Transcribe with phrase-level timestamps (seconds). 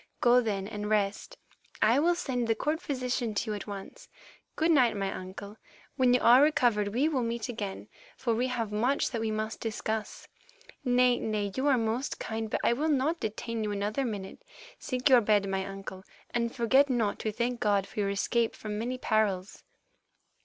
[0.19, 1.37] Go, then, and rest;
[1.79, 4.07] I will send the court physician to you at once.
[4.55, 5.57] Good night, my uncle;
[5.95, 9.59] when you are recovered we will meet again, for we have much that we must
[9.59, 10.27] discuss.
[10.83, 14.41] Nay, nay, you are most kind, but I will not detain you another minute.
[14.79, 18.79] Seek your bed, my uncle, and forget not to thank God for your escape from
[18.79, 19.61] many perils."